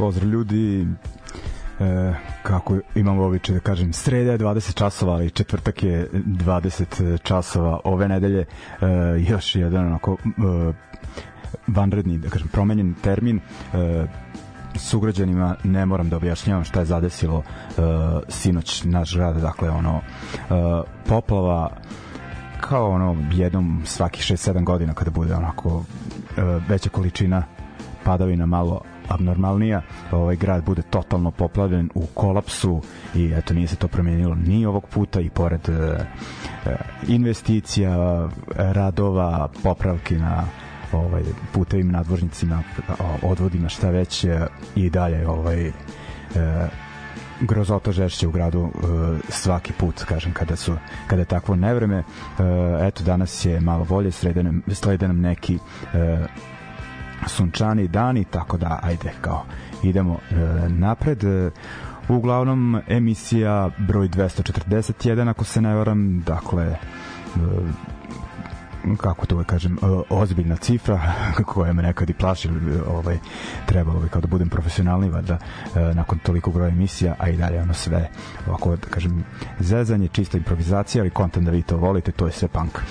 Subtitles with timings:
[0.00, 0.86] Pozdrav ljudi,
[1.80, 7.80] e, kako imam običaj da kažem, sreda je 20 časova, ali četvrtak je 20 časova
[7.84, 8.46] ove nedelje, e,
[9.28, 10.72] još jedan onako e,
[11.66, 13.40] vanredni, da kažem, promenjen termin,
[13.74, 14.06] e,
[14.74, 17.72] sugrađanima ne moram da objašnjavam šta je zadesilo e,
[18.28, 20.02] sinoć naš grad, dakle ono e,
[21.08, 21.70] poplava
[22.60, 25.84] kao ono jednom svakih 6-7 godina kada bude onako
[26.36, 27.44] e, veća količina
[28.04, 28.80] padavina malo
[29.10, 32.82] abnormalnija, ovaj grad bude totalno poplavljen u kolapsu
[33.14, 36.76] i eto nije se to promenilo ni ovog puta i pored e, e,
[37.08, 40.44] investicija, radova, popravki na
[40.92, 41.22] ovaj
[41.52, 42.62] putevima, nadvožnicima,
[43.22, 45.72] odvodima, šta već e, i dalje ovaj e,
[47.40, 48.70] grozota žešće u gradu uh,
[49.28, 51.98] svaki put, kažem, kada su kada je takvo nevreme.
[51.98, 52.04] Uh,
[52.80, 56.00] eto, danas je malo bolje, slede nam, slede nam neki uh,
[57.26, 59.44] sunčani dani, tako da, ajde, kao,
[59.82, 60.18] idemo uh,
[60.68, 61.24] napred.
[61.24, 61.52] Uh,
[62.10, 66.76] uglavnom, emisija broj 241, ako se ne varam, dakle,
[67.36, 71.00] uh, kako to kažem, uh, ozbiljna cifra
[71.52, 72.48] koja me nekad i plaši,
[72.88, 73.18] ovaj,
[73.66, 77.60] treba ovaj, kao da budem profesionalni, valjda uh, nakon toliko broja emisija, a i dalje
[77.60, 78.08] ono sve,
[78.46, 79.24] ovako da kažem,
[79.58, 82.78] zezanje, čista improvizacija, ali kontent da vi to volite, to je sve punk.
[82.78, 82.82] Uh,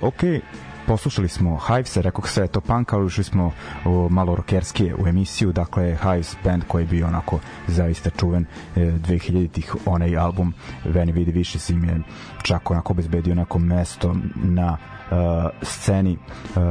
[0.00, 0.22] ok,
[0.86, 3.52] poslušali smo Hives, rekao sve to punk, ali ušli smo
[3.84, 8.46] o, malo rokerskije u emisiju, dakle Hives band koji je bio onako zaista čuven
[8.76, 10.54] e, 2000-ih, onaj album
[10.84, 12.00] Veni vidi više si im je
[12.42, 14.76] čak onako obezbedio neko mesto na
[15.10, 15.16] uh,
[15.62, 16.18] sceni
[16.56, 16.62] uh,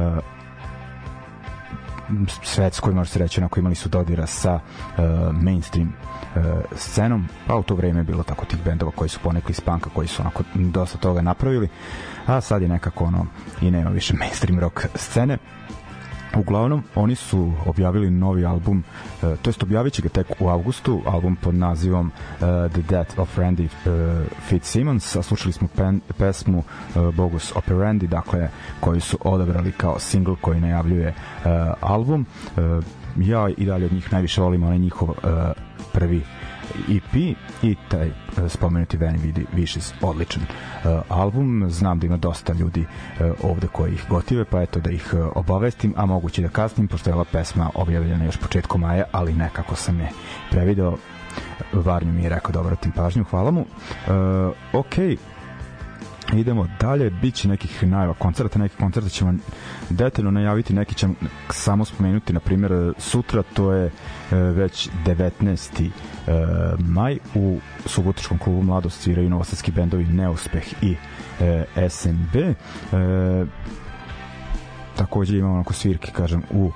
[2.42, 6.42] svetskoj, može se reći, onako imali su dodira sa uh, mainstream uh,
[6.76, 9.90] scenom, pa u to vreme je bilo tako tih bendova koji su ponekli iz panka,
[9.94, 11.68] koji su onako dosta toga napravili,
[12.26, 13.26] a sad je nekako ono
[13.60, 15.38] i nema više mainstream rock scene.
[16.34, 18.84] Uglavnom, oni su objavili novi album,
[19.22, 23.18] uh, to jest objavit će ga tek u avgustu, album pod nazivom uh, The Death
[23.18, 28.48] of Randy uh, Fitzsimmons, a slušali smo pen, pesmu uh, Bogus Operandi, dakle,
[28.80, 31.50] koji su odabrali kao single koji najavljuje uh,
[31.80, 32.26] album.
[32.56, 32.84] Uh,
[33.16, 35.16] ja i dalje od njih najviše volim onaj njihov uh,
[35.92, 36.22] prvi
[36.88, 37.14] EP
[37.62, 38.14] i taj uh,
[38.48, 41.64] spomenuti Van Vidi Wishes odličan uh, album.
[41.68, 45.94] Znam da ima dosta ljudi uh, ovde koji ih gotive pa eto da ih obavestim
[45.96, 50.00] a moguće da kasnim pošto je ova pesma objavljena još početkom maja ali nekako sam
[50.00, 50.10] je
[50.50, 50.96] prevideo.
[51.72, 53.24] Varnju mi je rekao da obratim pažnju.
[53.24, 53.60] Hvala mu.
[53.60, 53.66] Uh,
[54.72, 54.94] ok
[56.34, 59.34] idemo dalje, bit će nekih najava koncerta, neki koncerta ćemo
[59.90, 61.14] detaljno najaviti, neki ćemo
[61.50, 65.90] samo spomenuti, na primjer sutra, to je e, već 19.
[66.26, 66.32] E,
[66.78, 70.96] maj u subotičkom klubu Mladost sviraju novosadski bendovi Neuspeh i
[71.40, 72.36] e, SNB
[74.96, 76.70] takođe imamo onako svirke, kažem, u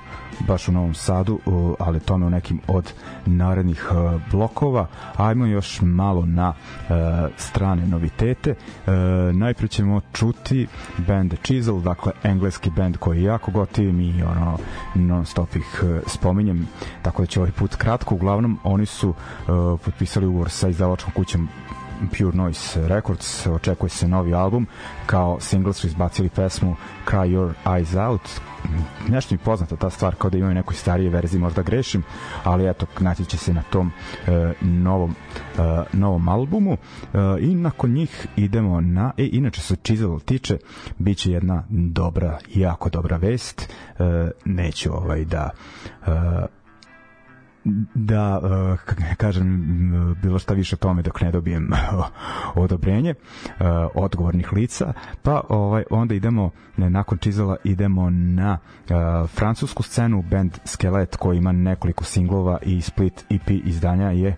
[0.47, 1.39] baš u Novom Sadu,
[1.79, 2.93] ali tome u nekim od
[3.25, 4.87] narednih uh, blokova.
[5.17, 6.95] Ajmo još malo na uh,
[7.37, 8.55] strane novitete.
[9.33, 10.67] Najpre ćemo čuti
[10.97, 14.57] band Chisel, dakle engleski band koji jako gotiv i ono
[14.95, 16.67] non stop ih spominjem,
[17.01, 18.15] tako da će ovaj put kratko.
[18.15, 19.13] Uglavnom, oni su
[19.85, 21.49] potpisali ugovor sa izdavačkom kućom
[22.09, 24.67] Pure Noise Records, očekuje se novi album,
[25.05, 26.75] kao single su izbacili pesmu
[27.05, 28.41] Cry Your Eyes Out,
[29.09, 32.03] nešto mi poznata ta stvar kao da imaju nekoj starije verziji možda grešim
[32.43, 33.91] ali eto naći će se na tom
[34.27, 36.73] e, novom e, novom albumu.
[36.73, 36.77] E,
[37.39, 40.57] i nakon njih idemo na e, inače se Chisel tiče
[40.97, 43.73] bit će jedna dobra jako dobra vest.
[43.99, 45.49] E, neću ovaj da
[46.07, 46.11] e,
[47.95, 48.79] da uh,
[49.17, 49.65] kažem
[50.23, 51.69] bilo šta više o tome dok ne dobijem
[52.55, 53.65] odobrenje uh,
[53.95, 54.93] odgovornih lica.
[55.23, 60.21] Pa ovaj onda idemo ne, nakon Čizela idemo na uh, francusku scenu.
[60.21, 64.35] Band Skelet koji ima nekoliko singlova i split EP izdanja je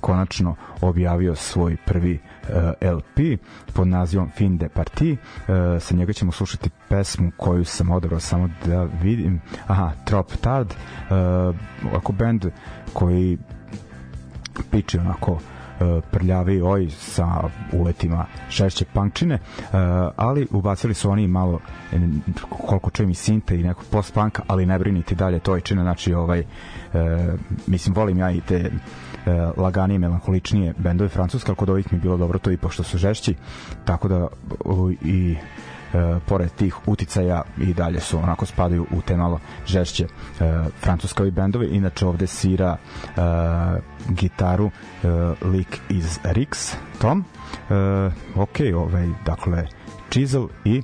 [0.00, 2.18] konačno objavio svoj prvi
[2.80, 3.38] LP
[3.74, 5.12] pod nazivom Fin de Parti.
[5.12, 5.48] Uh,
[5.82, 9.40] sa njega ćemo slušati pesmu koju sam odabrao samo da vidim.
[9.66, 11.56] Aha Trop Tard uh,
[11.96, 12.46] ako band
[12.92, 13.38] koji
[14.70, 15.38] piče onako
[16.10, 17.26] prljavi oj sa
[17.72, 19.38] uletima šešće punkčine,
[20.16, 21.60] ali ubacili su oni malo
[22.50, 25.82] koliko čujem i sinte i nekog post punka, ali ne brinite dalje to je čina,
[25.82, 26.44] znači ovaj
[27.66, 28.70] mislim volim ja i te
[29.56, 32.98] laganije, melankoličnije bendove francuske, ali kod ovih mi je bilo dobro to i pošto su
[32.98, 33.34] žešći,
[33.84, 34.26] tako da
[35.02, 35.36] i
[35.92, 40.08] e, pored tih uticaja i dalje su onako spadaju u te malo žešće e,
[40.80, 41.66] francuske ovi bendovi.
[41.66, 43.20] Inače ovde svira e,
[44.08, 45.08] gitaru e,
[45.46, 47.24] lik iz Rix Tom.
[47.70, 47.74] E,
[48.36, 49.66] ok ovaj dakle
[50.10, 50.82] Chisel i e,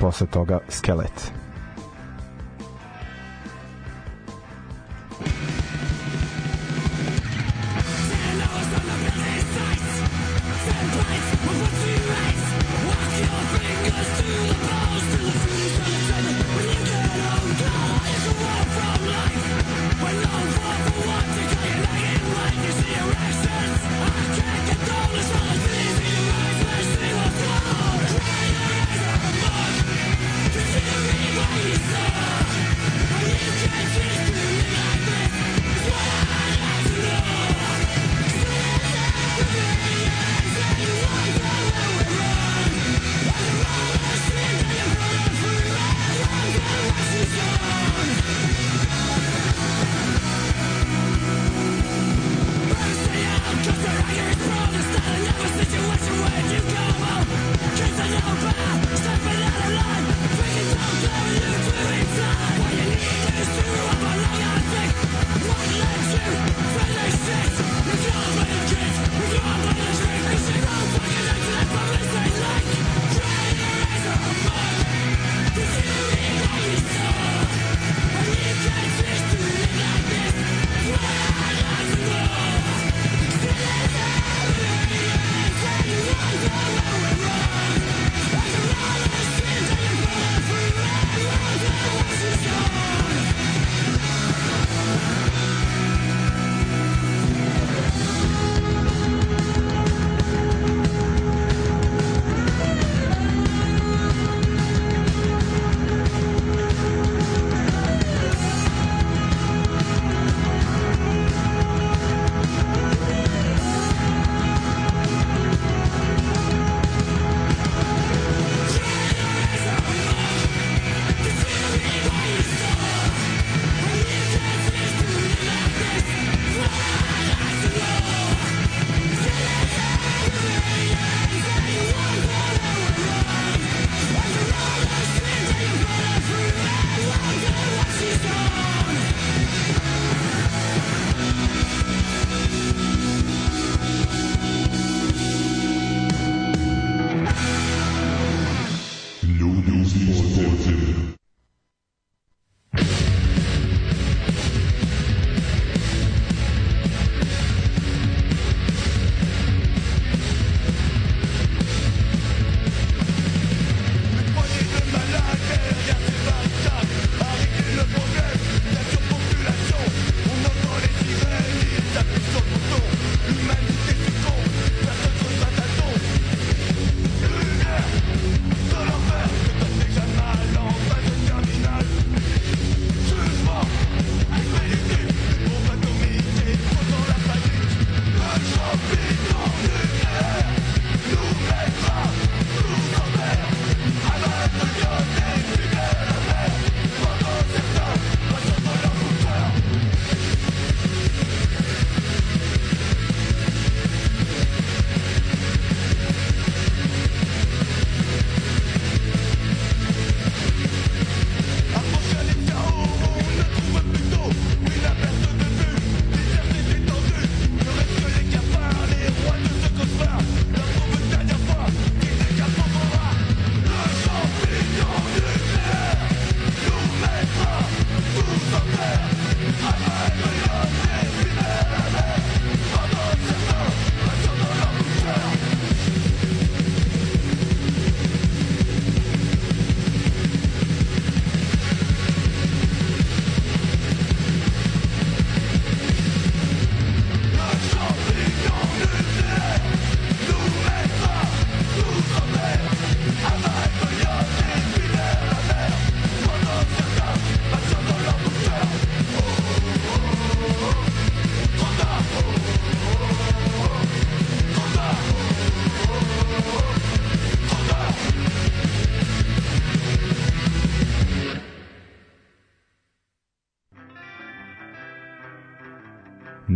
[0.00, 1.37] posle toga Skelet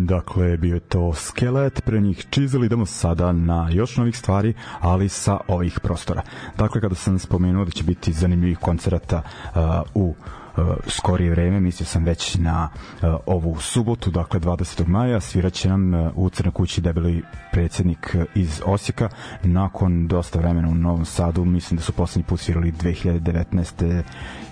[0.06, 5.08] Dakle, bio je to skelet, pre njih čizel, idemo sada na još novih stvari, ali
[5.08, 6.22] sa ovih prostora.
[6.58, 9.22] Dakle, kada sam spomenuo da će biti zanimljivih koncerata
[9.54, 9.62] uh,
[9.94, 10.14] u
[10.56, 14.86] uh, skorije vreme, mislio sam već na uh, ovu subotu, dakle 20.
[14.86, 19.08] maja, sviraće nam uh, u Crnoj kući debeli predsednik uh, iz Osijeka,
[19.42, 24.02] nakon dosta vremena u Novom Sadu, mislim da su poslednji put svirali 2019.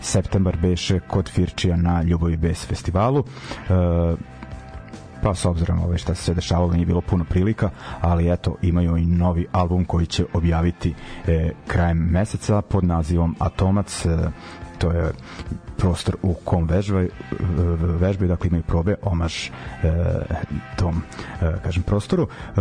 [0.00, 3.21] septembar beše kod Firčija na Ljubovi Bes festivalu.
[3.21, 4.19] Uh,
[5.22, 8.96] pa s obzirom ove šta se sve dešavalo nije bilo puno prilika, ali eto imaju
[8.96, 10.94] i novi album koji će objaviti
[11.26, 14.18] e, krajem meseca pod nazivom Atomac e,
[14.78, 15.12] to je
[15.80, 17.10] prostor u kom vežbaju,
[18.00, 19.50] vežbaju dakle imaju probe omaž e,
[20.76, 21.02] tom
[21.42, 22.22] e, kažem prostoru.
[22.22, 22.60] E,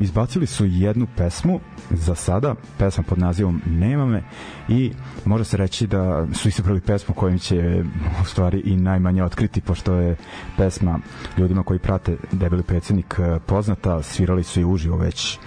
[0.00, 1.60] izbacili su jednu pesmu
[1.90, 4.22] za sada, pesma pod nazivom Nema me
[4.68, 4.92] i
[5.24, 7.84] može se reći da su izabrali pesmu kojim će
[8.22, 10.16] u stvari i najmanje otkriti pošto je
[10.56, 10.98] pesma
[11.38, 15.38] ljudima koji prate debeli predsednik e, poznata, svirali su i uživo već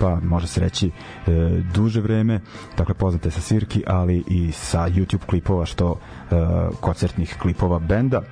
[0.00, 0.90] pa može se reći e,
[1.74, 2.40] duže vreme,
[2.76, 6.34] dakle poznate sa svirki, ali i sa YouTube klipova što e,
[6.80, 8.22] koncertnih klipova benda.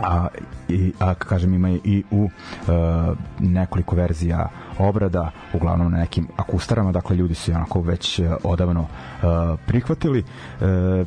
[0.00, 0.26] A,
[0.68, 2.70] i, a kažem ima i u e,
[3.38, 9.26] nekoliko verzija obrada, uglavnom na nekim akustarama, dakle ljudi su onako već e, odavno e,
[9.66, 10.24] prihvatili.
[10.60, 11.04] E,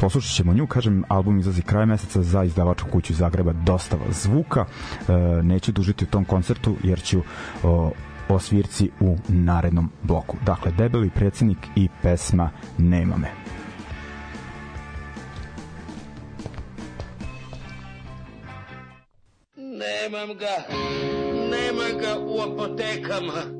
[0.00, 5.12] poslušat ćemo nju, kažem, album izlazi kraj meseca za izdavačku kuću Zagreba Dostava zvuka, e,
[5.42, 7.22] neću dužiti u tom koncertu jer ću
[7.62, 7.90] o,
[8.34, 10.36] o svirci u narednom bloku.
[10.46, 13.28] Dakle, debeli predsednik i pesma Nema me.
[19.56, 20.74] Nemam ga,
[21.50, 23.59] nema ga u apotekama.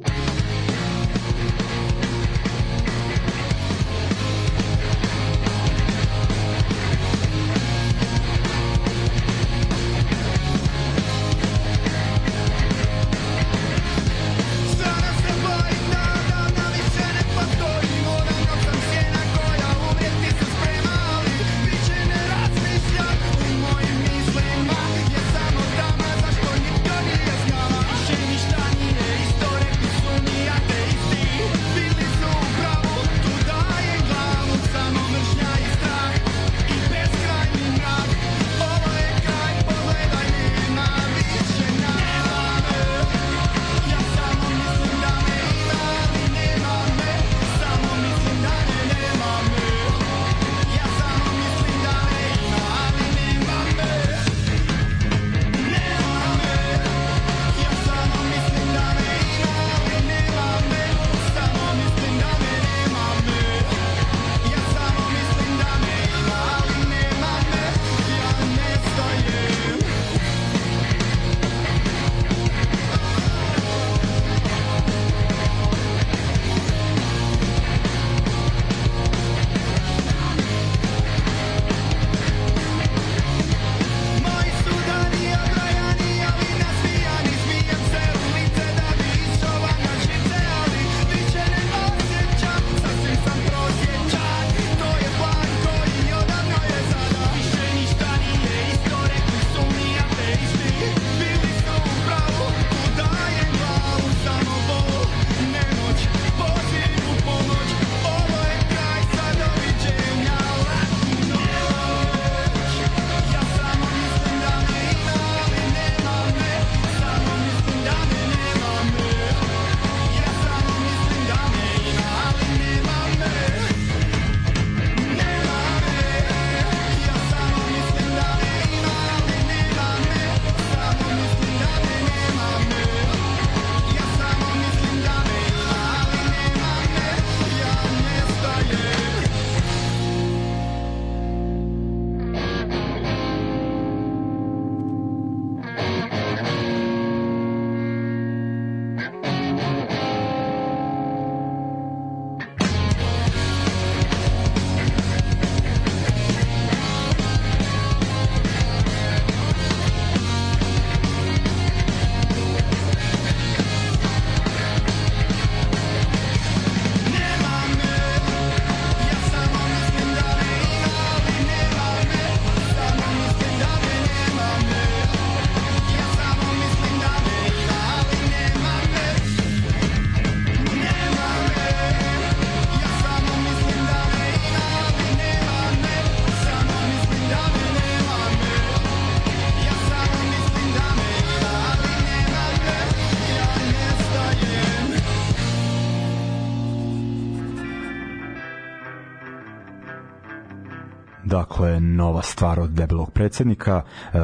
[201.60, 204.18] Dakle nova stvar od debelog predsednika e,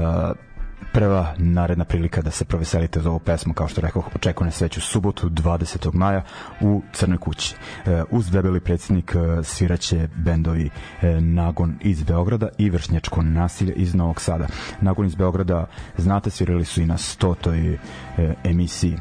[0.92, 4.76] prva naredna prilika da se proveselite za ovu pesmu kao što rekao očekuje nas već
[4.76, 5.94] u subotu 20.
[5.94, 6.22] maja
[6.60, 7.54] u Crnoj kući
[7.86, 10.70] e, uz debeli predsednik e, sviraće bendovi
[11.02, 14.46] e, Nagon iz Beograda i Vršnjačko nasilje iz Novog Sada
[14.80, 17.76] Nagon iz Beograda znate svirali su i na 100.
[18.18, 18.98] E, emisiji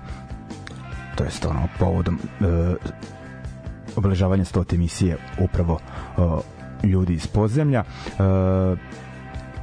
[1.16, 2.46] to jest ono povodom e,
[3.96, 4.76] obeležavanja 100.
[4.76, 5.80] emisije upravo
[6.18, 7.84] e, ljudi iz podzemlja.
[7.84, 8.24] E,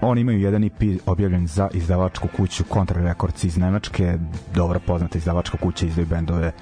[0.01, 4.19] oni imaju jedan EP objavljen za izdavačku kuću Contra Records iz Nemačke.
[4.55, 6.53] Dobro poznata izdavačka kuća izdaju bendove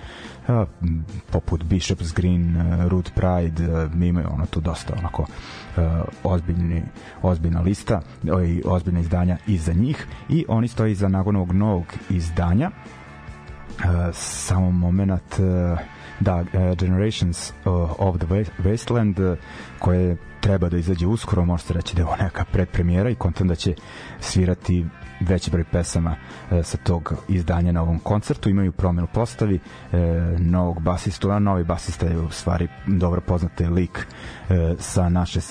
[0.48, 5.82] m, poput Bishop's Green, uh, Root Pride, uh, imaju ono tu dosta onako uh,
[6.24, 6.82] ozbiljni,
[7.22, 8.00] ozbiljna lista
[8.46, 10.06] i ozbiljna izdanja iza njih.
[10.28, 12.70] I oni stoji iza nagonovog novog izdanja.
[12.70, 15.78] Uh, samo moment uh,
[16.20, 17.52] da uh, Generations
[17.98, 19.38] of the Wa- Wasteland uh,
[19.78, 23.48] koje treba da izađe uskoro može se reći da je ovo neka predpremijera i kontam
[23.48, 23.74] da će
[24.20, 24.86] svirati
[25.20, 26.16] veći broj pesama
[26.50, 28.48] e, sa tog izdanja na ovom koncertu.
[28.50, 29.54] Imaju promenu postavi
[29.92, 29.96] e,
[30.38, 34.06] novog basistu a novi basista je u stvari dobro poznati lik
[34.48, 35.42] e, sa naše e,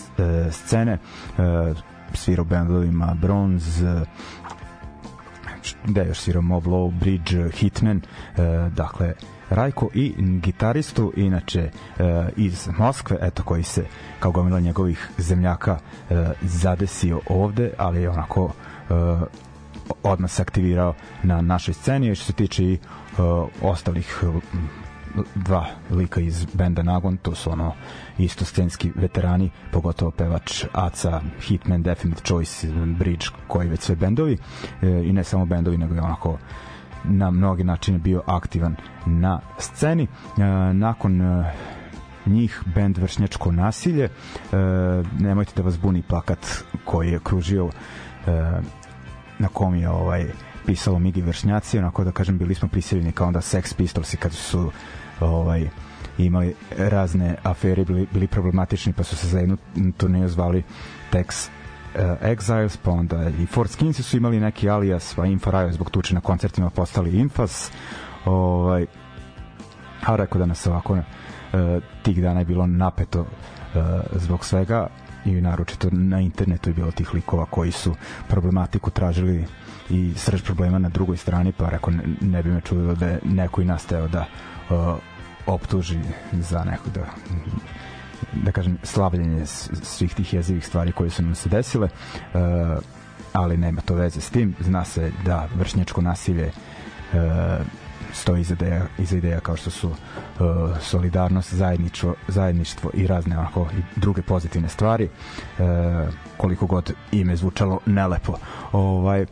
[0.52, 0.98] scene e,
[2.14, 4.06] svira u bendovima Bronze e,
[5.86, 8.42] gde još svirao Mob Low, Bridge, Hitman, e,
[8.76, 9.14] dakle
[9.50, 11.72] Rajko i gitaristu inače e,
[12.38, 13.86] iz Moskve, eto koji se
[14.20, 15.78] kao gomila njegovih zemljaka
[16.10, 18.52] e, zadesio ovde, ali je onako
[18.90, 18.94] e,
[20.04, 22.78] odmah se aktivirao na našoj sceni, što se tiče i e,
[23.62, 24.40] ostalih e,
[25.36, 27.74] dva lika iz benda Nagon, to su ono
[28.18, 32.68] isto scenski veterani, pogotovo pevač Aca, Hitman, Definite Choice,
[33.00, 34.38] Bridge, koji već sve bendovi.
[34.82, 36.38] E, i ne samo bendovi, nego je onako
[37.04, 40.04] na mnogi načine bio aktivan na sceni.
[40.04, 40.08] E,
[40.74, 41.54] nakon e,
[42.26, 44.10] njih bend Vršnjačko nasilje e,
[45.20, 47.70] nemojte da vas buni plakat koji je kružio
[49.40, 50.26] na kom je ovaj
[50.66, 54.34] pisalo Migi Vršnjaci, onako da kažem bili smo prisiljeni kao onda Sex Pistols i kad
[54.34, 54.72] su
[55.20, 55.70] ovaj
[56.18, 59.58] imali razne afere bili, bili problematični pa su se za jednu
[59.98, 60.64] turneju zvali
[61.12, 61.50] Tex
[62.22, 66.22] Exiles, pa onda i Fort Skinsi su imali neki alias, pa Infarajo zbog tuče na
[66.22, 67.72] koncertima postali Infas.
[68.26, 68.86] Ovaj,
[70.06, 71.02] a rekao da nas ovako uh,
[72.04, 73.28] tih dana je bilo napeto uh,
[74.16, 74.88] zbog svega
[75.26, 77.96] i naročito na internetu je bilo tih likova koji su
[78.28, 79.46] problematiku tražili
[79.90, 83.20] i srž problema na drugoj strani, pa rekao ne, ne bi me čudilo da je
[83.24, 84.26] neko i nas teo da
[84.70, 84.96] uh,
[85.46, 86.00] optuži
[86.34, 87.06] za neko da
[88.34, 89.46] da kažem slavljenje
[89.84, 91.88] svih tih jezivih stvari koje su nam se desile
[92.34, 92.40] uh,
[93.34, 94.56] ali nema to veze s tim.
[94.60, 96.52] Zna se da vršnjačko nasilje
[97.14, 97.20] uh,
[98.14, 99.96] stoji iza ideja, iza ideja kao što su uh,
[100.82, 105.10] solidarnost, zajedničvo, zajedništvo i razne onako, i druge pozitivne stvari.
[106.38, 108.34] Koliko god ime zvučalo nelepo.
[108.72, 109.26] Ovaj,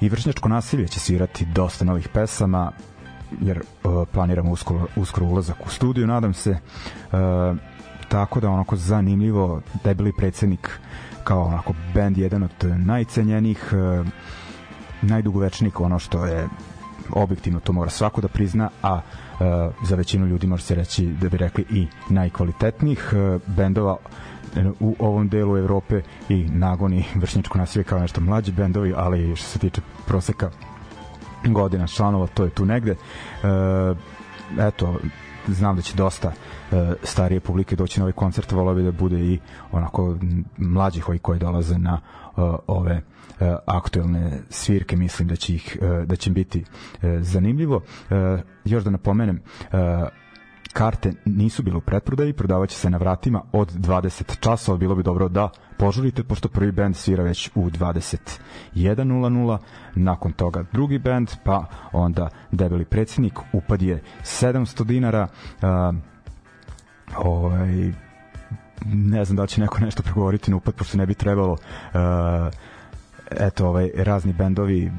[0.00, 2.72] i vršnjačko nasilje će svirati dosta novih pesama
[3.40, 6.50] jer uh, planiramo uskoro, uskoro ulazak u studiju nadam se.
[6.50, 7.18] Uh,
[8.12, 10.80] tako da onako zanimljivo debeli predsednik
[11.24, 14.06] kao onako band jedan od najcenjenijih uh,
[15.02, 16.48] najdugovečnik ono što je
[17.10, 19.00] objektivno to mora svako da prizna a uh,
[19.88, 23.96] za većinu ljudi može se reći da bi rekli i najkvalitetnijih uh, bendova
[24.80, 29.58] u ovom delu Evrope i nagoni vršnjačko nasilje kao nešto mlađi bendovi, ali što se
[29.58, 30.50] tiče proseka
[31.44, 32.90] godina članova, to je tu negde.
[32.92, 32.96] E,
[34.60, 35.00] eto,
[35.48, 36.61] znam da će dosta e,
[37.02, 39.38] starije publike doći na ovaj koncert, volao bi da bude i
[39.72, 40.16] onako
[40.58, 43.02] mlađih koji koji dolaze na e, ove e,
[43.66, 46.64] aktuelne svirke, mislim da će ih e, da će biti
[47.02, 47.80] e, zanimljivo.
[48.10, 50.06] E, još da napomenem, e,
[50.72, 55.28] karte nisu bile u pretprodaji, prodavaće se na vratima od 20 časova, bilo bi dobro
[55.28, 59.58] da požurite, pošto prvi band svira već u 21.00,
[59.94, 65.28] nakon toga drugi band, pa onda debeli predsednik, upad je 700 dinara,
[65.62, 65.68] uh,
[67.18, 67.92] ovaj,
[68.84, 71.98] ne znam da će neko nešto pregovoriti na upad, pošto ne bi trebalo uh,
[73.40, 74.92] eto ovaj razni bendovi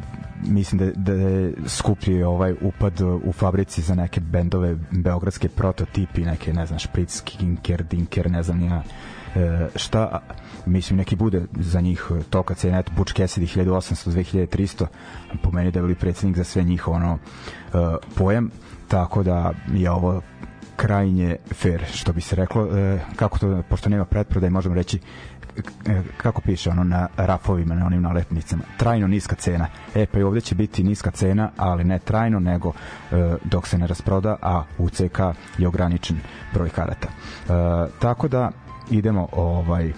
[0.47, 6.53] mislim da da je skuplji ovaj upad u fabrici za neke bendove beogradske prototipi neke
[6.53, 8.83] ne znam Špric, Kinker, Dinker ne znam ja
[9.35, 10.19] e, šta
[10.65, 14.09] mislim neki bude za njih toka cena eto Butch Cassidy 1800
[14.47, 14.85] 2300
[15.43, 17.77] po meni da je bili predsednik za sve njih ono e,
[18.15, 18.49] pojam
[18.87, 20.21] tako da je ovo
[20.75, 24.99] krajnje fair, što bi se reklo, e, kako to, pošto nema pretprodaj, možemo reći
[25.85, 29.67] e, kako piše ono na rafovima, na onim nalepnicama, trajno niska cena.
[29.95, 32.73] E, pa i ovde će biti niska cena, ali ne trajno, nego
[33.11, 35.19] e, dok se ne rasproda, a u CK
[35.57, 36.17] je ograničen
[36.53, 37.07] broj karata.
[37.07, 37.49] E,
[37.99, 38.51] tako da,
[38.89, 39.93] idemo ovaj e,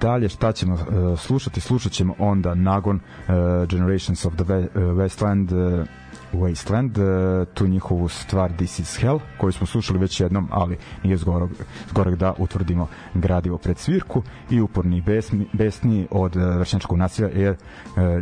[0.00, 3.32] dalje šta ćemo e, slušati slušat ćemo onda Nagon e,
[3.68, 5.86] Generations of the Westland e,
[6.32, 11.16] Wasteland, e, tu njihovu stvar This is Hell, koju smo slušali već jednom, ali nije
[11.16, 11.50] zgorog,
[11.90, 17.52] zgorog da utvrdimo gradivo pred svirku i uporni besni, besni od e, vršnjačkog nasilja, jer
[17.52, 17.56] e,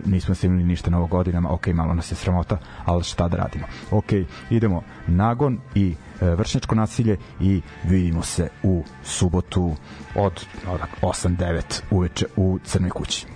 [0.04, 3.66] nismo snimili ništa novo godinama, ok, malo nas je sramota, ali šta da radimo.
[3.90, 4.12] Ok,
[4.50, 9.74] idemo nagon i e, vršnjačko nasilje i vidimo se u subotu
[10.14, 10.46] od
[11.02, 13.35] 8-9 uveče u Crnoj kući.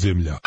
[0.00, 0.39] земля.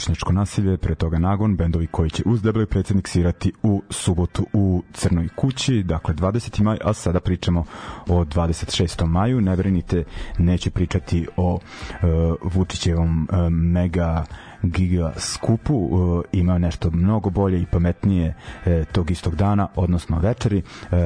[0.00, 4.82] Vršničko nasilje, pre toga nagon, bendovi koji će uz debeli predsednik svirati u subotu u
[4.92, 6.62] Crnoj kući, dakle 20.
[6.62, 7.64] maj, a sada pričamo
[8.08, 9.06] o 26.
[9.06, 10.04] maju, ne brinite,
[10.38, 11.96] neće pričati o e,
[12.42, 14.24] Vučićevom e, mega
[14.62, 18.34] giga skupu uh, ima nešto mnogo bolje i pametnije
[18.66, 20.58] e, tog istog dana, odnosno večeri.
[20.58, 20.96] E,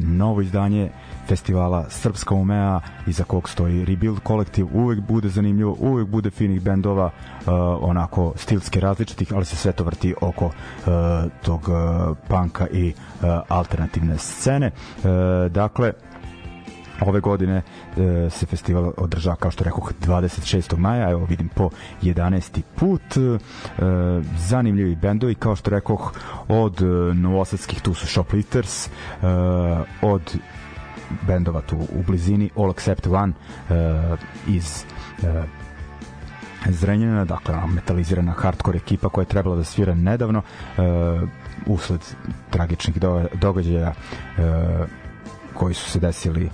[0.00, 0.90] novo izdanje
[1.28, 4.66] festivala Srpska umea iza kog stoji Rebuild kolektiv.
[4.74, 9.84] Uvek bude zanimljivo, uvek bude finih bendova uh, onako stilske različitih, ali se sve to
[9.84, 10.52] vrti oko uh,
[11.42, 14.70] tog uh, panka i uh, alternativne scene.
[14.70, 15.92] Uh, dakle
[17.00, 17.62] ove godine
[17.96, 20.76] e, se festival održava kao što rekoh 26.
[20.76, 21.70] maja evo vidim po
[22.02, 22.62] 11.
[22.76, 23.38] put e,
[24.38, 26.12] zanimljivi bendovi kao što rekoh
[26.48, 26.84] od e,
[27.14, 28.88] novosadskih tu su Shoplifters
[30.02, 30.38] od
[31.26, 33.32] bendova tu u blizini All Except One
[34.46, 34.84] iz
[35.22, 35.44] e,
[36.68, 40.42] Zrenjanina, dakle metalizirana hardcore ekipa koja je trebala da svira nedavno
[41.66, 42.00] usled
[42.50, 43.92] tragičnih do, događaja
[45.54, 46.50] koji su se desili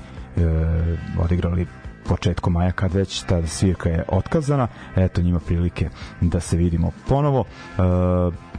[1.19, 1.67] odigrali
[2.05, 4.69] početkom maja kad već ta svirka je otkazana.
[4.97, 5.89] Eto njima prilike
[6.21, 7.45] da se vidimo ponovo.
[7.45, 7.81] E,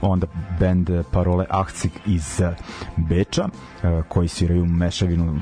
[0.01, 0.27] onda
[0.59, 2.41] band Parole Akcig iz
[2.97, 3.43] Beča
[3.83, 5.41] e, koji sviraju mešavinu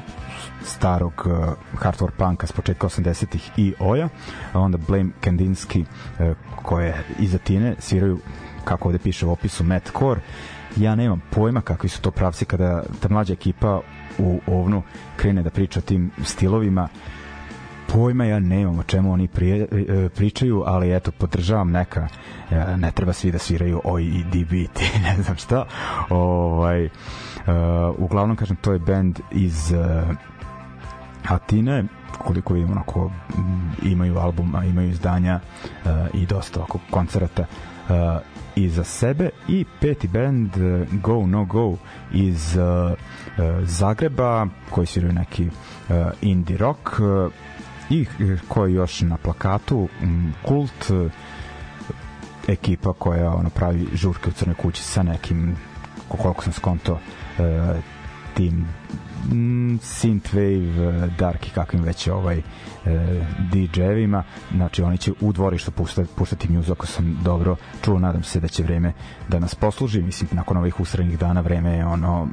[0.65, 4.10] starog uh, hardcore punka s početka 80-ih i Oja,
[4.54, 8.19] onda Blame Kandinsky uh, koje iz Atine sviraju
[8.63, 9.63] kako ovde piše u opisu
[10.00, 10.22] Core
[10.77, 13.81] ja nemam pojma kakvi su to pravci kada ta mlađa ekipa
[14.17, 14.81] u ovnu
[15.15, 16.88] krene da priča o tim stilovima
[17.93, 22.07] pojma ja nemam o čemu oni prije, e, pričaju, ali eto, podržavam neka,
[22.51, 24.81] e, ne treba svi da sviraju oj i DBT,
[25.17, 25.65] ne znam šta.
[26.09, 26.89] Ovaj,
[27.97, 29.73] uglavnom, kažem, to je band iz
[31.27, 31.83] Atine,
[32.17, 33.12] koliko vidim onako
[33.83, 35.39] imaju albuma, imaju izdanja
[36.13, 37.45] i dosta oko koncerata
[38.56, 41.78] iza sebe i peti band uh, Go No Go
[42.13, 42.98] iz uh,
[43.63, 45.48] Zagreba koji sviraju neki
[46.22, 46.89] indie rock
[47.89, 48.06] i
[48.48, 49.88] koji još na plakatu
[50.44, 50.92] Kult
[52.48, 55.56] ekipa koja ono pravi žurke u crnoj kući sa nekim
[56.08, 57.00] koliko sam skonto
[58.34, 58.68] tim
[59.31, 62.43] mm, synthwave, dark i kakvim već ovaj e,
[63.51, 64.23] DJ-evima,
[64.55, 68.47] znači oni će u dvorištu puštati, puštati mjuzu ako sam dobro čuo, nadam se da
[68.47, 68.93] će vreme
[69.29, 72.27] da nas posluži, mislim nakon ovih usrednjih dana vreme je ono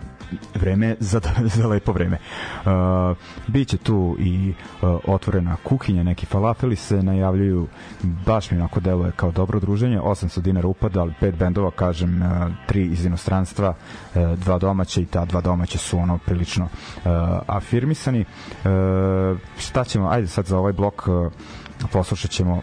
[0.54, 1.20] vreme za,
[1.56, 2.18] za lepo vreme.
[2.64, 3.16] Uh,
[3.46, 7.66] biće tu i uh, otvorena kuhinja, neki falafeli se najavljuju,
[8.02, 12.52] baš mi onako deluje kao dobro druženje, 800 dinara upada, ali pet bendova, kažem, uh,
[12.66, 13.74] tri iz inostranstva,
[14.14, 17.10] uh, dva domaće i ta dva domaće su ono prilično uh,
[17.46, 18.20] afirmisani.
[18.20, 21.32] Uh, šta ćemo, ajde sad za ovaj blok uh,
[21.92, 22.62] poslušat ćemo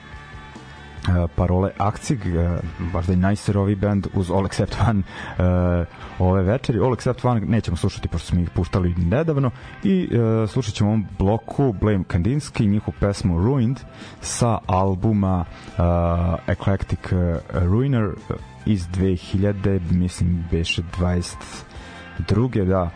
[1.36, 2.60] parole Akcig, uh,
[2.94, 6.80] baš da je najserovi band uz All Except One uh, ove večeri.
[6.80, 9.52] All Except One nećemo slušati pošto smo ih puštali nedavno
[9.84, 13.80] i uh, slušat ćemo ovom bloku Blame Kandinsky, njihovu pesmu Ruined
[14.22, 15.46] sa albuma
[15.78, 15.84] uh,
[16.48, 18.10] Eclectic uh, Ruiner
[18.66, 20.82] iz 2000, mislim, beše
[22.30, 22.66] 22.
[22.66, 22.90] da, uh,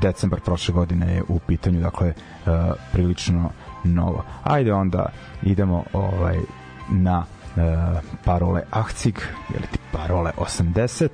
[0.00, 2.08] decembar prošle godine je u pitanju, dakle,
[2.46, 2.52] uh,
[2.92, 3.50] prilično
[3.84, 4.24] novo.
[4.42, 5.06] Ajde onda
[5.42, 6.38] idemo ovaj
[6.90, 7.41] na e,
[8.24, 9.18] parole Achzig
[9.54, 11.08] ili ti parole 80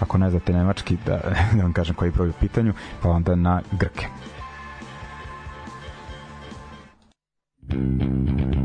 [0.00, 1.20] ako ne znate nemački da,
[1.56, 4.06] da vam kažem koji broj u pitanju pa onda na Grke.
[7.72, 8.61] Noche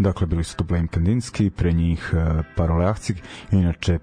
[0.00, 3.98] Dakle, bili su tu Blame Kandinsky, pre njih uh, Paroleakcik, inače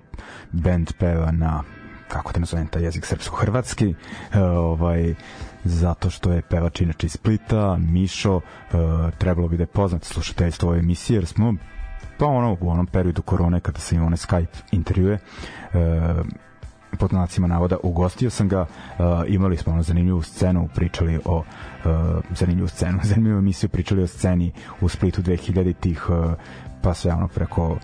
[0.52, 1.64] band peva na
[2.08, 3.96] kako te nazovem taj jezik srpsko-hrvatski uh,
[4.42, 5.16] ovaj
[5.64, 8.42] zato što je pevač inače iz Splita Mišo uh,
[9.18, 11.54] trebalo bi da je poznat slušateljstvo ove emisije jer smo
[12.18, 15.80] pa ono u onom periodu korone kada sam imao one Skype intervjue uh,
[16.98, 21.44] pod znacima navoda ugostio sam ga uh, imali smo ono zanimljivu scenu pričali o uh,
[22.36, 26.34] zanimljivu scenu zanimljivu emisiju pričali o sceni u Splitu 2000 tih uh,
[26.82, 27.78] pa sve ono preko uh,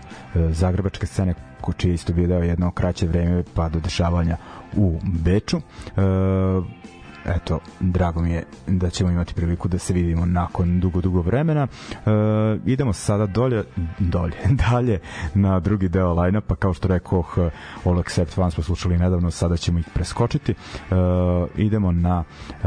[0.50, 1.34] zagrebačke scene
[1.72, 4.36] čiji isto bio deo jedno kraće vreme pa do dešavanja
[4.76, 5.56] u Beču.
[5.56, 6.64] Uh,
[7.24, 11.66] eto, drago mi je da ćemo imati priliku da se vidimo nakon dugo, dugo vremena.
[11.92, 12.10] E,
[12.66, 13.64] idemo sada dolje,
[13.98, 14.36] dolje,
[14.70, 15.00] dalje
[15.34, 17.38] na drugi deo line-upa, kao što rekoh,
[17.84, 20.52] All Except One smo slušali nedavno, sada ćemo ih preskočiti.
[20.52, 20.56] E,
[21.56, 22.66] idemo na e,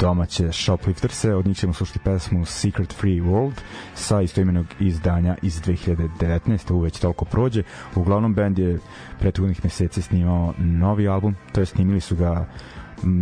[0.00, 3.54] domaće Shoplifterse, od njih ćemo slušati pesmu Secret Free World
[3.94, 6.72] sa istoimenog izdanja iz 2019.
[6.72, 7.62] uveć toliko prođe.
[7.94, 8.78] Uglavnom, band je
[9.18, 12.46] prethodnih meseci snimao novi album, to je snimili su ga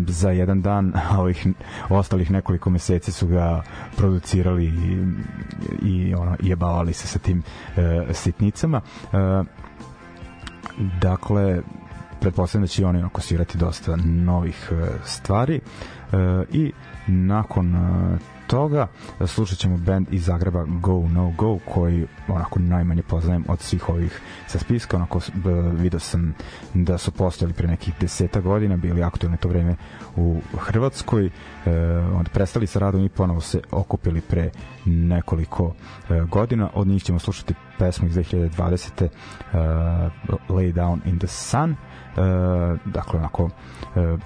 [0.08, 1.46] za jedan dan, a ovih
[1.88, 3.62] ostalih nekoliko meseci su ga
[3.96, 5.04] producirali i,
[5.82, 7.42] i ono jebavali se sa tim
[7.76, 8.80] e, sitnicama.
[9.12, 9.44] E,
[11.00, 11.62] dakle,
[12.20, 16.16] pretpostavljam da će oni onako svirati dosta novih e, stvari e,
[16.52, 16.72] i
[17.06, 18.86] nakon e, toga
[19.26, 24.20] slušat ćemo band iz Zagreba Go No Go koji onako najmanje poznajem od svih ovih
[24.46, 24.96] sa spiska.
[24.96, 25.20] Onako
[25.72, 26.34] video sam
[26.74, 29.76] da su postojali pre nekih deseta godina bili aktualni to vreme
[30.16, 31.26] u Hrvatskoj.
[31.26, 31.30] E,
[32.14, 34.50] onda prestali sa radom i ponovo se okupili pre
[34.84, 35.74] nekoliko
[36.10, 36.70] e, godina.
[36.74, 39.04] Od njih ćemo slušati pesmu iz 2020.
[39.04, 39.08] E,
[40.48, 41.70] Lay Down in the Sun.
[41.70, 41.76] E,
[42.84, 43.50] dakle onako
[43.96, 44.16] e,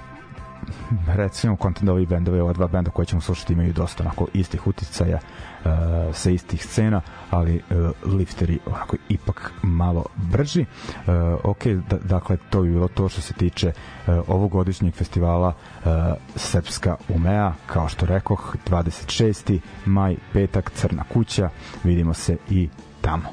[1.20, 5.18] recimo kontent ovih bendova ova dva benda koje ćemo slušati imaju dosta onako istih uticaja
[5.18, 5.70] uh,
[6.14, 7.00] sa istih scena
[7.30, 10.60] ali uh, lifteri onako ipak malo brži.
[10.60, 15.90] Uh, ok, da, dakle to bi bilo to što se tiče uh, ovogodišnjeg festivala uh,
[16.36, 17.52] Srpska umea.
[17.66, 19.58] Kao što rekoh 26.
[19.86, 21.48] maj, petak, Crna kuća.
[21.84, 22.68] Vidimo se i
[23.00, 23.28] tamo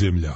[0.00, 0.28] Ljudi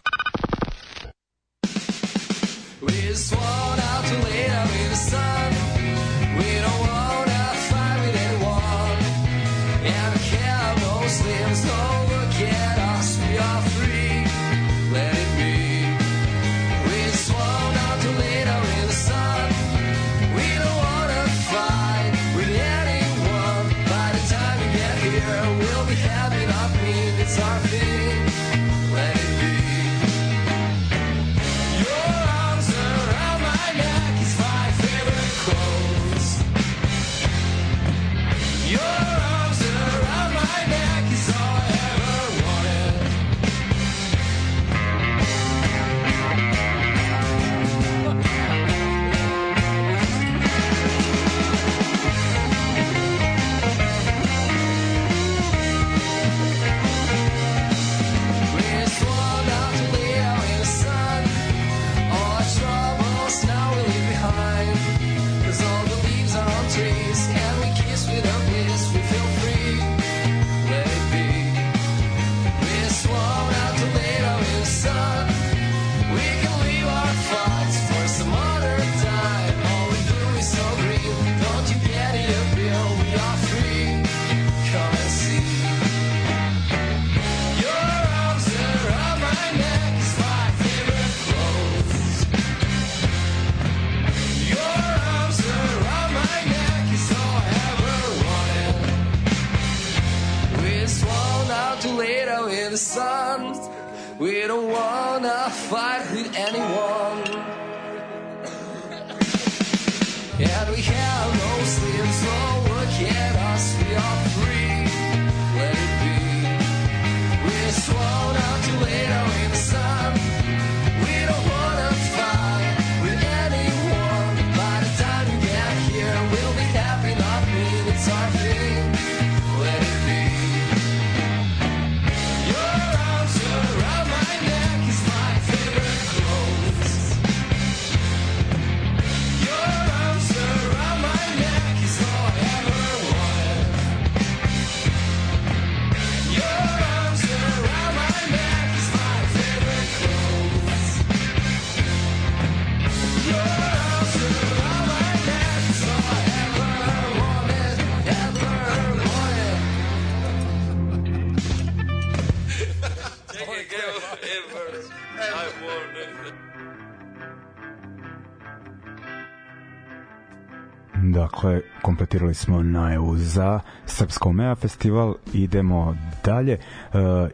[171.03, 176.59] Dakle, kompletirali smo najavu za Srpsko Mea festival, idemo dalje, e,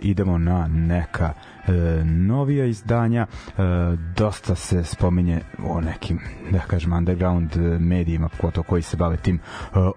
[0.00, 1.32] idemo na neka
[1.66, 1.72] e,
[2.04, 3.62] novija izdanja, e,
[4.16, 9.36] dosta se spominje o nekim, da kažem, underground e, medijima, pogotovo koji se bave tim
[9.36, 9.40] e,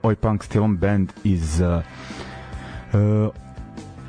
[0.04, 0.78] oj punk stilom.
[0.78, 1.84] Band iz e, e,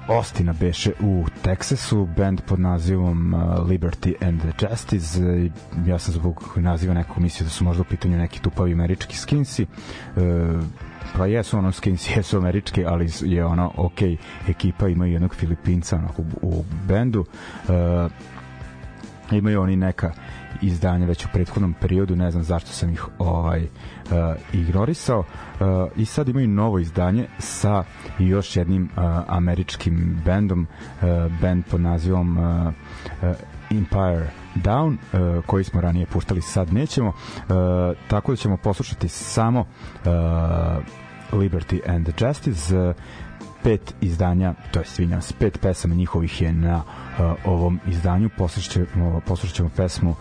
[0.09, 5.21] Ostina beše u Teksasu, band pod nazivom uh, Liberty and Justice.
[5.21, 5.51] E,
[5.87, 9.63] Ja sam zbog naziva nekog mislio da su možda u pitanju neki tupavi američki skinsi.
[9.63, 9.67] E,
[11.17, 14.03] pa jesu ono skinsi, jesu američki, ali je ono ok
[14.49, 17.25] ekipa, imaju jednog Filipinca onako, u, bendu.
[17.69, 18.09] E,
[19.37, 20.13] imaju oni neka
[20.67, 23.69] izdanja već u prethodnom periodu, ne znam zašto sam ih ovaj uh,
[24.53, 25.27] ignorisao uh,
[25.97, 27.85] i sad imaju novo izdanje sa
[28.19, 31.09] još jednim uh, američkim bendom, uh,
[31.41, 32.73] band pod nazivom uh,
[33.23, 33.37] uh,
[33.71, 37.09] Empire Down, uh, koji smo ranije puštali, sad nećemo.
[37.09, 37.15] Uh,
[38.09, 39.67] tako da ćemo poslušati samo uh,
[41.33, 42.79] Liberty and Justice.
[42.79, 42.95] Uh,
[43.65, 48.31] pet izdanja, to je svinjam se, pet pesama njihovih je na uh, ovom izdanju.
[48.37, 50.17] Poslušat ćemo, poslušat ćemo pesmu uh,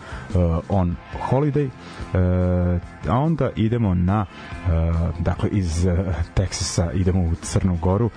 [0.68, 0.96] On
[1.30, 4.26] Holiday, uh, a onda idemo na,
[4.66, 4.70] uh,
[5.18, 5.92] dakle, iz uh,
[6.34, 8.10] Teksasa idemo u Crnu Goru, uh,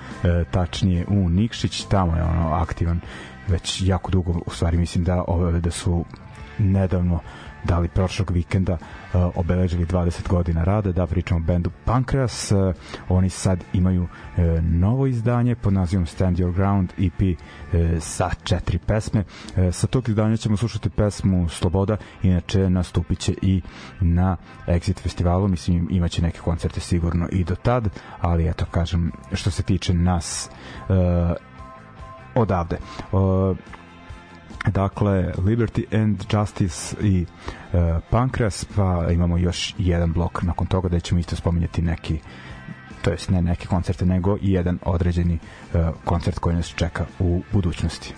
[0.52, 3.00] tačnije u Nikšić, tamo je ono aktivan
[3.48, 6.06] već jako dugo, u stvari mislim da ove, da su
[6.58, 7.20] nedavno
[7.64, 12.76] da li prošlog vikenda uh, obeležili 20 godina rada, da pričamo o bendu Pancreas, uh,
[13.10, 14.10] oni sad imaju uh,
[14.64, 19.24] novo izdanje pod nazivom Stand Your Ground EP uh, sa četiri pesme.
[19.24, 23.62] Uh, sa tog izdanja ćemo slušati pesmu Sloboda, inače nastupit će i
[24.00, 24.38] na
[24.68, 27.90] Exit festivalu, mislim imaće neke koncerte sigurno i do tad,
[28.22, 30.50] ali eto kažem, što se tiče nas
[30.90, 30.96] uh,
[32.36, 32.78] odavde.
[33.12, 33.58] Uh,
[34.72, 37.26] dakle Liberty and Justice i
[37.74, 42.20] uh, Pancreas pa imamo još jedan blok nakon toga da ćemo isto spominjati neki
[43.02, 45.40] to jest ne neke koncerte nego i jedan određeni
[45.74, 48.14] uh, koncert koji nas čeka u budućnosti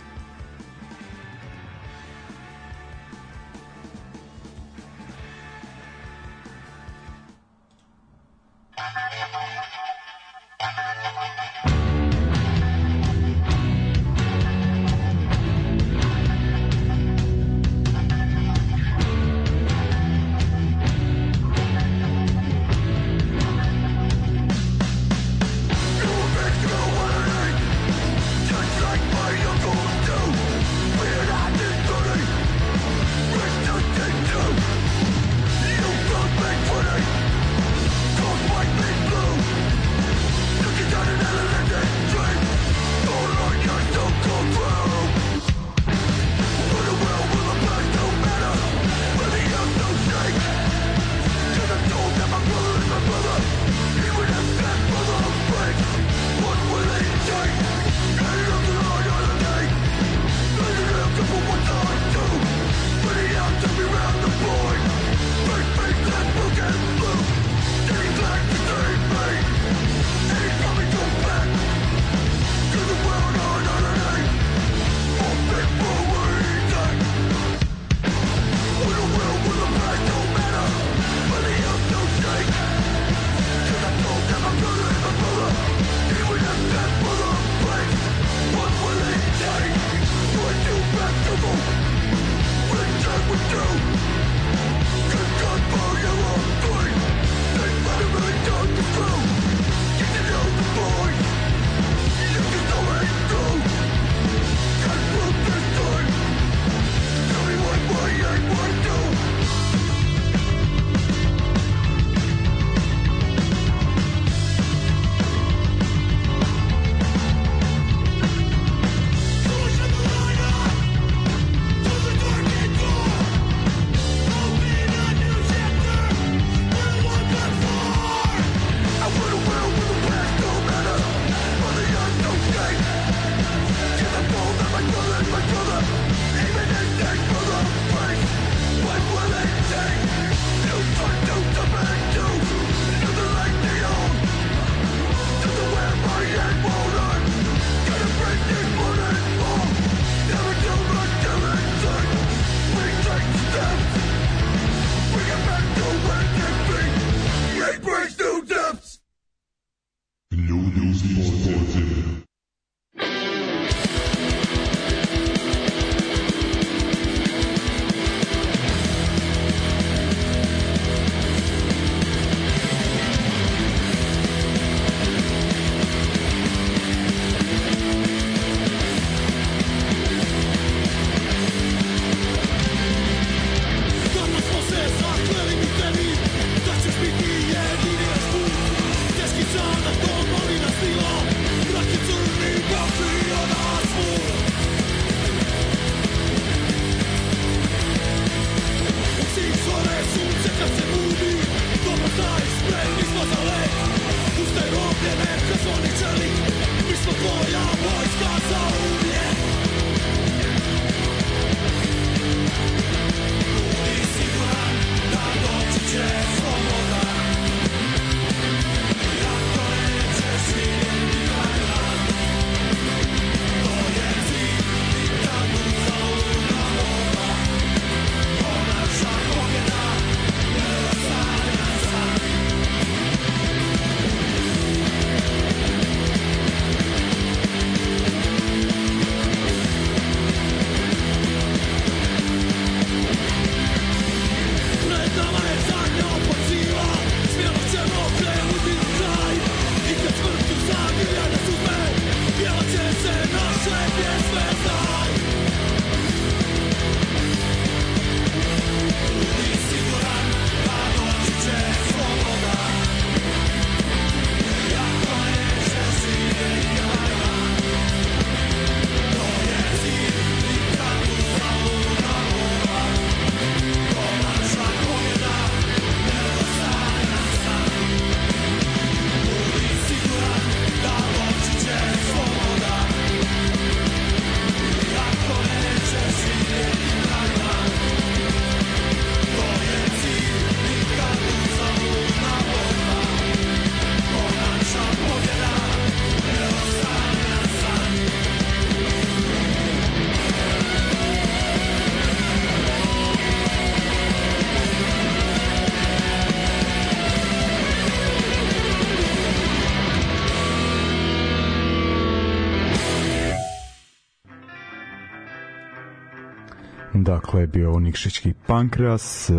[317.30, 319.34] Dakle, bio ovo Nikšićki Pankreas, eh,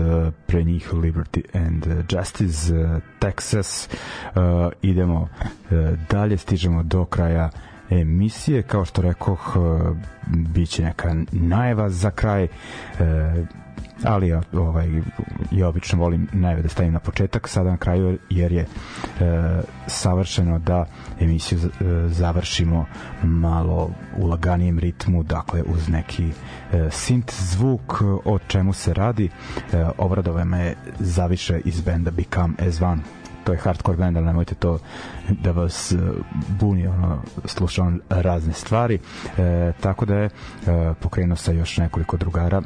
[0.47, 3.89] pre njih Liberty and Justice, eh, Texas.
[3.89, 5.29] Eh, Idemo
[6.11, 7.51] dalje, stižemo do kraja
[7.91, 8.63] emisije.
[8.63, 9.57] Kao što rekoh,
[10.27, 12.49] bit će neka najava za kraj.
[14.05, 14.89] Ali ja, ovaj,
[15.51, 18.67] ja obično volim najave da stavim na početak, sada na kraju jer je e,
[19.87, 20.87] savršeno da
[21.21, 21.69] emisiju e,
[22.09, 22.87] završimo
[23.23, 26.33] malo u laganijem ritmu, dakle uz neki e,
[26.77, 29.31] synth zvuk o čemu se radi.
[29.73, 33.03] E, obradove me zaviše iz benda Become As One
[33.45, 34.79] to je hardcore band, ali nemojte to
[35.29, 35.97] da vas e,
[36.49, 38.99] buni, ono, slušam razne stvari.
[39.39, 40.31] E, tako da je e,
[41.01, 42.63] pokrenuo sa još nekoliko drugara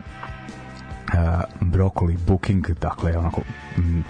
[1.61, 3.41] Broccoli Booking, dakle onako
[3.79, 4.01] mm,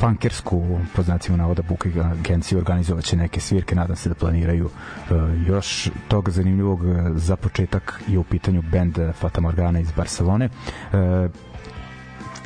[0.00, 5.90] punkersku, po znacima navoda booking agenciju organizovaće neke svirke, nadam se da planiraju uh, još
[6.08, 10.48] tog zanimljivog uh, za početak je u pitanju band Fata Morgana iz Barcelone.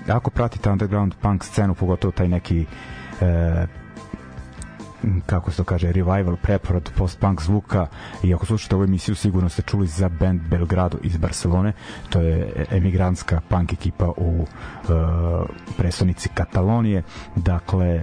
[0.09, 2.67] Ako pratite underground punk scenu, pogotovo taj neki
[5.27, 7.87] kako se to kaže, revival, preporod post-punk zvuka.
[8.23, 11.73] I ako slušate ovu emisiju sigurno ste čuli za band Belgrado iz Barcelone.
[12.11, 14.47] To je emigrantska punk ekipa u uh,
[15.77, 17.03] prestonici Katalonije.
[17.37, 18.03] Dakle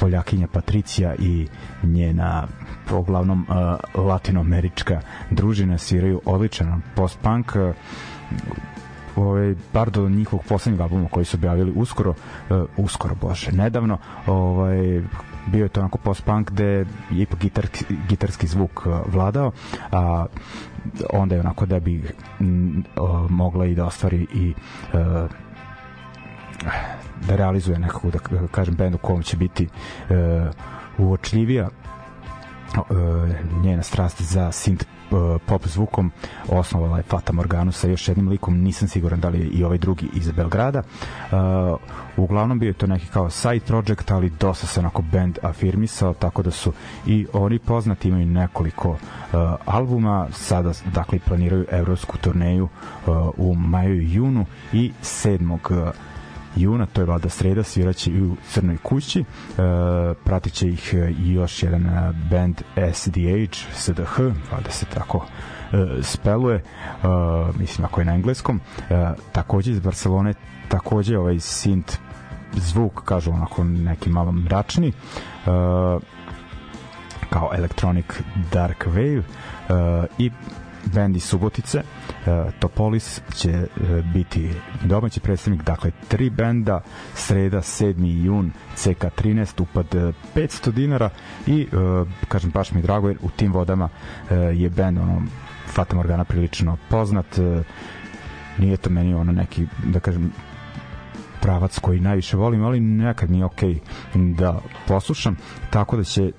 [0.00, 1.46] Poljakinja Patricija i
[1.82, 2.46] njena
[2.92, 7.52] uglavnom uh, latinoamerička družina sviraju odličan post-punk.
[9.16, 15.02] Ovaj bar do njihovog poslednjeg albuma koji su objavili uskoro uh, uskoro bože nedavno ovaj
[15.46, 19.52] bio je to onako post-punk gde je ipak gitarski, gitarski zvuk uh, vladao
[19.92, 20.26] a
[21.12, 22.02] onda je onako da bi
[22.40, 24.54] m, o, mogla i da ostvari i
[24.92, 25.00] uh,
[27.28, 28.18] da realizuje nekako da
[28.50, 31.68] kažem bend u kom će biti uh, uočljivija
[32.76, 34.84] uh, njena strast za synth
[35.46, 36.10] pop zvukom
[36.48, 39.78] osnovala je Fata Morganu sa još jednim likom nisam siguran da li je i ovaj
[39.78, 40.82] drugi iz Belgrada.
[40.82, 41.78] Uh,
[42.16, 46.42] uglavnom bio je to neki kao side project ali dosta se onako band afirmisao tako
[46.42, 46.72] da su
[47.06, 48.98] i oni poznati imaju nekoliko uh,
[49.64, 50.26] albuma.
[50.32, 52.68] Sada dakle planiraju evropsku turneju
[53.36, 55.92] u maju i junu i 7
[56.56, 59.20] juna, to je valjda sreda, sviraće u Crnoj kući.
[59.20, 59.24] E,
[60.24, 64.18] pratit će ih e, i još jedan e, band SDH, SDH,
[64.52, 65.26] valjda se tako
[65.72, 66.62] e, speluje, e,
[67.58, 68.60] mislim ako je na engleskom.
[68.90, 70.34] E, takođe iz Barcelone,
[70.68, 71.96] takođe ovaj synth
[72.52, 74.92] zvuk, kažu onako neki malo mračni, e,
[77.30, 78.06] kao Electronic
[78.52, 80.30] Dark Wave e, i
[80.94, 84.50] bend iz Subotice uh, Topolis će uh, biti
[84.84, 86.80] domaći predstavnik dakle tri benda
[87.14, 88.24] sreda 7.
[88.24, 91.10] jun CK13 upad uh, 500 dinara
[91.46, 91.66] i
[92.28, 93.88] kažem baš mi drago jer u tim vodama
[94.54, 95.22] je bend ono
[95.66, 97.26] Fata Morgana prilično poznat
[98.58, 100.32] nije to meni ono neki da kažem
[101.44, 103.78] pravac koji najviše volim, ali nekad mi je okej
[104.14, 105.36] da poslušam,
[105.70, 106.32] tako da će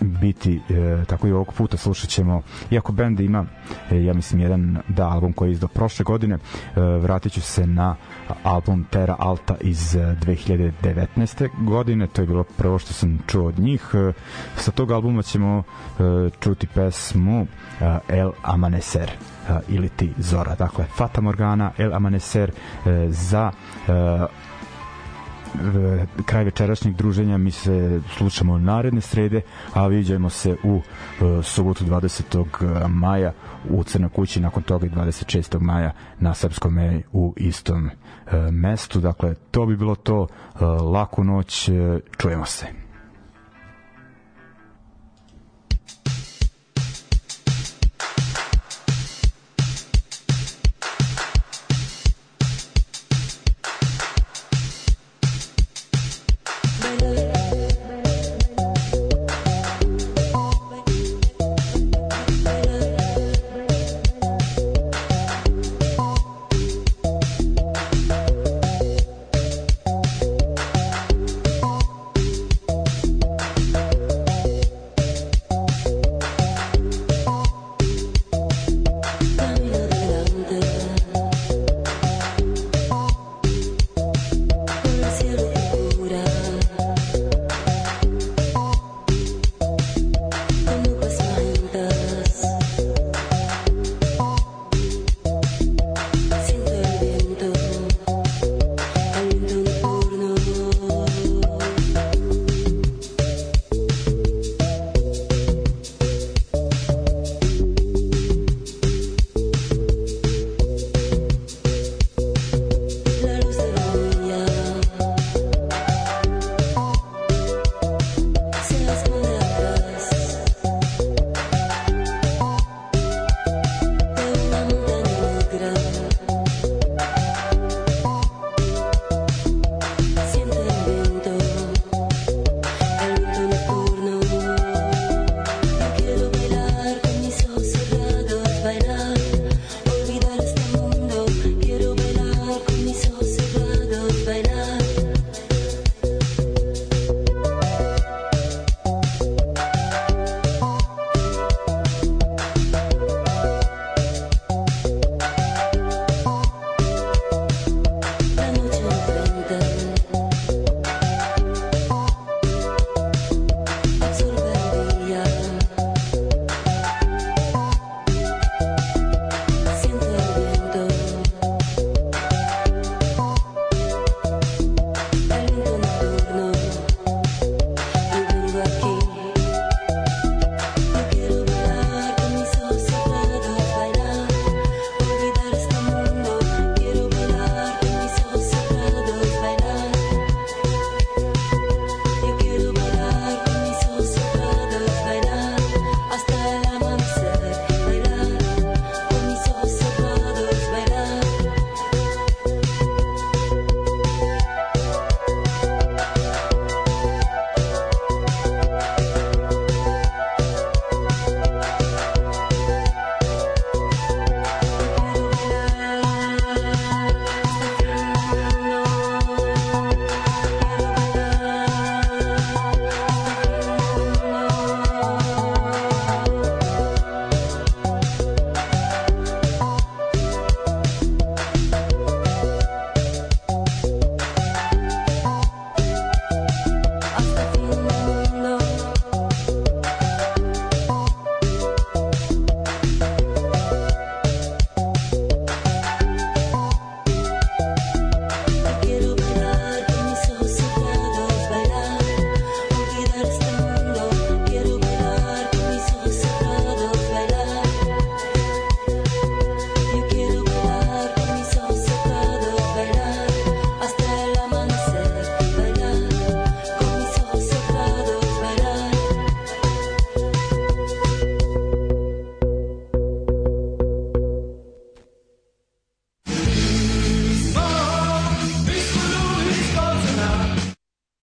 [0.00, 3.46] biti e, tako i ovog puta slušat ćemo iako bend ima
[3.90, 6.40] e, ja mislim jedan da album koji je izdao prošle godine e,
[6.80, 7.96] vratit ću se na
[8.42, 11.48] album Terra Alta iz e, 2019.
[11.64, 14.12] godine to je bilo prvo što sam čuo od njih e,
[14.56, 16.02] sa tog albuma ćemo e,
[16.40, 17.46] čuti pesmu
[17.80, 19.14] e, El Amanecer e,
[19.68, 23.50] ili ti Zora dakle Fata Morgana El Amanecer e, za
[23.88, 23.92] e,
[26.26, 29.40] kraj večerašnjeg druženja mi se slušamo naredne srede
[29.74, 30.82] a viđajmo se u uh,
[31.44, 32.88] subotu 20.
[32.88, 33.32] maja
[33.70, 35.60] u Crnoj kući nakon toga i 26.
[35.60, 37.90] maja na Srpskom meji u istom
[38.50, 40.26] mestu dakle to bi bilo to
[40.92, 41.68] laku noć
[42.18, 42.66] čujemo se